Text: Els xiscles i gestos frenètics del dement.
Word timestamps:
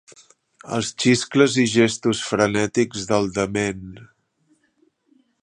Els 0.77 0.87
xiscles 1.03 1.57
i 1.63 1.65
gestos 1.73 2.21
frenètics 2.31 3.05
del 3.13 3.31
dement. 3.37 3.87